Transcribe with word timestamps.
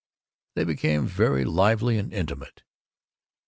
They 0.55 0.63
became 0.63 1.05
very 1.05 1.45
lively 1.45 1.99
and 1.99 2.11
intimate. 2.11 2.63